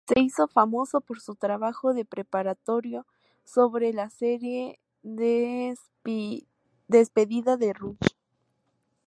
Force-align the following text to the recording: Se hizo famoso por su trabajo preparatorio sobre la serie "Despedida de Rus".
Se 0.07 0.19
hizo 0.19 0.47
famoso 0.47 0.99
por 1.01 1.19
su 1.21 1.35
trabajo 1.35 1.91
preparatorio 2.09 3.05
sobre 3.43 3.93
la 3.93 4.09
serie 4.09 4.79
"Despedida 6.87 7.55
de 7.55 7.73
Rus". 7.73 7.97